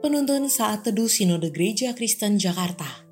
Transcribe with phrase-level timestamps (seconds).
[0.00, 3.04] Penuntun Saat Teduh Sinode Gereja Kristen Jakarta.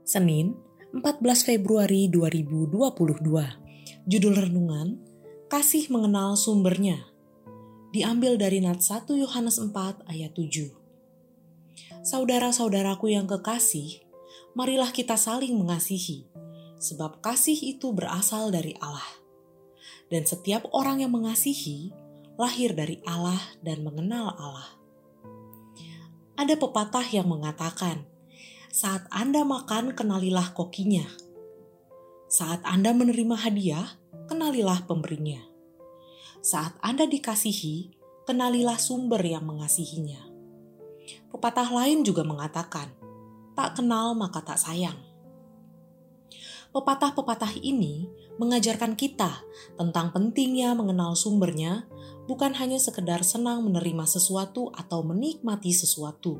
[0.00, 0.56] Senin,
[0.96, 2.72] 14 Februari 2022
[4.08, 4.96] Judul Renungan,
[5.52, 7.04] Kasih Mengenal Sumbernya.
[7.92, 10.72] Diambil dari Nat 1 Yohanes 4 ayat 7
[12.00, 14.00] Saudara-saudaraku yang kekasih,
[14.56, 16.24] marilah kita saling mengasihi,
[16.80, 19.20] sebab kasih itu berasal dari Allah.
[20.08, 21.92] Dan setiap orang yang mengasihi,
[22.40, 24.79] lahir dari Allah dan mengenal Allah
[26.40, 28.08] ada pepatah yang mengatakan,
[28.72, 31.04] saat Anda makan kenalilah kokinya.
[32.32, 35.44] Saat Anda menerima hadiah, kenalilah pemberinya.
[36.40, 37.92] Saat Anda dikasihi,
[38.24, 40.32] kenalilah sumber yang mengasihinya.
[41.28, 42.88] Pepatah lain juga mengatakan,
[43.52, 44.96] tak kenal maka tak sayang.
[46.72, 48.08] Pepatah-pepatah ini
[48.40, 49.44] mengajarkan kita
[49.76, 51.84] tentang pentingnya mengenal sumbernya,
[52.30, 56.38] bukan hanya sekedar senang menerima sesuatu atau menikmati sesuatu.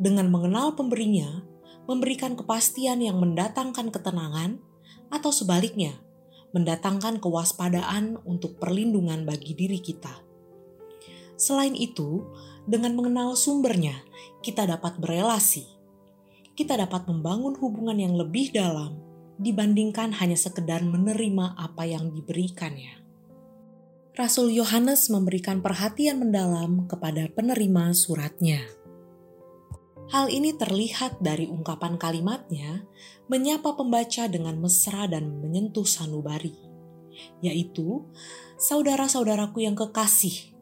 [0.00, 1.44] Dengan mengenal pemberinya,
[1.84, 4.56] memberikan kepastian yang mendatangkan ketenangan,
[5.12, 6.00] atau sebaliknya,
[6.56, 10.24] mendatangkan kewaspadaan untuk perlindungan bagi diri kita.
[11.36, 12.24] Selain itu,
[12.64, 14.00] dengan mengenal sumbernya,
[14.40, 15.68] kita dapat berelasi.
[16.56, 18.96] Kita dapat membangun hubungan yang lebih dalam
[19.36, 23.09] dibandingkan hanya sekedar menerima apa yang diberikannya.
[24.18, 28.62] Rasul Yohanes memberikan perhatian mendalam kepada penerima suratnya.
[30.10, 32.82] Hal ini terlihat dari ungkapan kalimatnya
[33.30, 36.58] menyapa pembaca dengan mesra dan menyentuh sanubari,
[37.38, 38.02] yaitu
[38.58, 40.54] saudara-saudaraku yang kekasih.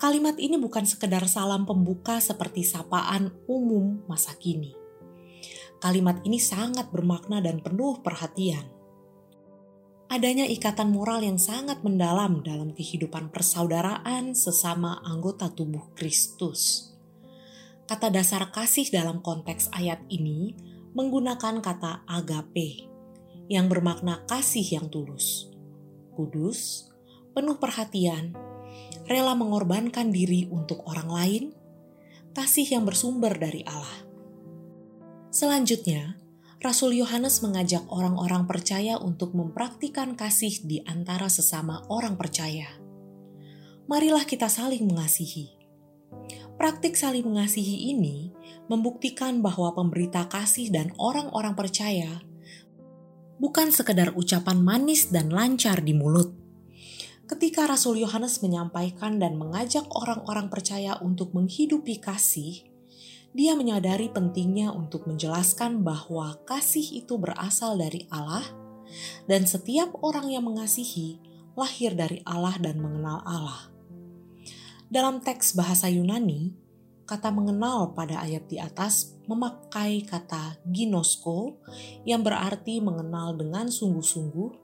[0.00, 4.88] Kalimat ini bukan sekedar salam pembuka seperti sapaan umum masa kini
[5.78, 8.66] Kalimat ini sangat bermakna dan penuh perhatian.
[10.08, 16.92] Adanya ikatan moral yang sangat mendalam dalam kehidupan persaudaraan sesama anggota tubuh Kristus.
[17.84, 20.56] Kata dasar kasih dalam konteks ayat ini
[20.96, 22.88] menggunakan kata agape
[23.52, 25.52] yang bermakna kasih yang tulus,
[26.16, 26.88] kudus,
[27.36, 28.32] penuh perhatian,
[29.04, 31.44] rela mengorbankan diri untuk orang lain,
[32.32, 34.08] kasih yang bersumber dari Allah.
[35.28, 36.16] Selanjutnya,
[36.58, 42.66] Rasul Yohanes mengajak orang-orang percaya untuk mempraktikkan kasih di antara sesama orang percaya.
[43.86, 45.54] Marilah kita saling mengasihi.
[46.58, 48.34] Praktik saling mengasihi ini
[48.66, 52.26] membuktikan bahwa pemberita kasih dan orang-orang percaya
[53.38, 56.34] bukan sekedar ucapan manis dan lancar di mulut.
[57.30, 62.67] Ketika Rasul Yohanes menyampaikan dan mengajak orang-orang percaya untuk menghidupi kasih,
[63.36, 68.44] dia menyadari pentingnya untuk menjelaskan bahwa kasih itu berasal dari Allah,
[69.28, 71.20] dan setiap orang yang mengasihi
[71.58, 73.68] lahir dari Allah dan mengenal Allah.
[74.88, 76.56] Dalam teks bahasa Yunani,
[77.04, 81.60] kata mengenal pada ayat di atas memakai kata ginosko
[82.08, 84.56] yang berarti mengenal dengan sungguh-sungguh,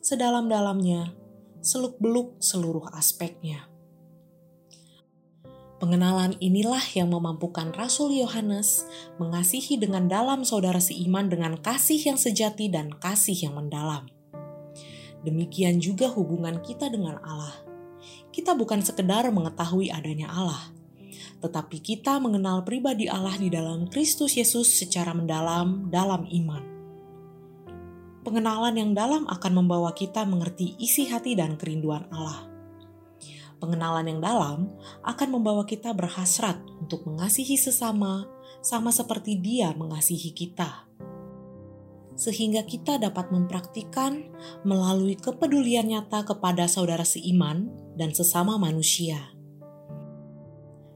[0.00, 1.12] sedalam-dalamnya,
[1.60, 3.75] seluk-beluk seluruh aspeknya.
[5.86, 8.90] Pengenalan inilah yang memampukan Rasul Yohanes
[9.22, 14.10] mengasihi dengan dalam saudara seiman dengan kasih yang sejati dan kasih yang mendalam.
[15.22, 17.54] Demikian juga hubungan kita dengan Allah.
[18.34, 20.74] Kita bukan sekedar mengetahui adanya Allah,
[21.46, 26.66] tetapi kita mengenal pribadi Allah di dalam Kristus Yesus secara mendalam dalam iman.
[28.26, 32.55] Pengenalan yang dalam akan membawa kita mengerti isi hati dan kerinduan Allah
[33.58, 34.70] pengenalan yang dalam
[35.02, 38.28] akan membawa kita berhasrat untuk mengasihi sesama,
[38.60, 40.86] sama seperti Dia mengasihi kita,
[42.16, 44.32] sehingga kita dapat mempraktikkan
[44.64, 49.32] melalui kepedulian nyata kepada saudara seiman dan sesama manusia.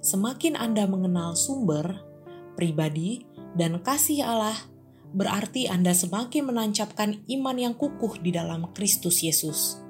[0.00, 2.00] Semakin Anda mengenal sumber,
[2.56, 4.56] pribadi, dan kasih Allah,
[5.12, 9.89] berarti Anda semakin menancapkan iman yang kukuh di dalam Kristus Yesus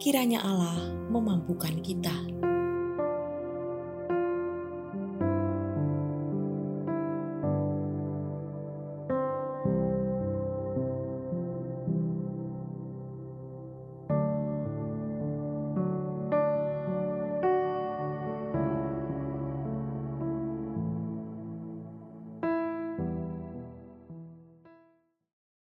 [0.00, 0.80] kiranya Allah
[1.12, 2.16] memampukan kita.